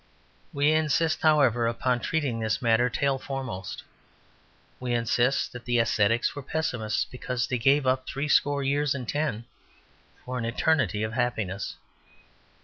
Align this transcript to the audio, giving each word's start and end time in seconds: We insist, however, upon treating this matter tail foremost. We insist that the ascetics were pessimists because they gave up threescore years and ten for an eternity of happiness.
We 0.51 0.71
insist, 0.71 1.21
however, 1.21 1.67
upon 1.67 1.99
treating 1.99 2.39
this 2.39 2.59
matter 2.59 2.89
tail 2.89 3.19
foremost. 3.19 3.83
We 4.79 4.95
insist 4.95 5.53
that 5.53 5.65
the 5.65 5.77
ascetics 5.77 6.35
were 6.35 6.41
pessimists 6.41 7.05
because 7.05 7.45
they 7.45 7.59
gave 7.59 7.85
up 7.85 8.07
threescore 8.07 8.63
years 8.63 8.95
and 8.95 9.07
ten 9.07 9.45
for 10.25 10.39
an 10.39 10.45
eternity 10.45 11.03
of 11.03 11.13
happiness. 11.13 11.75